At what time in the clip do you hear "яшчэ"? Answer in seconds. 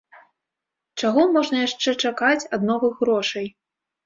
1.67-1.89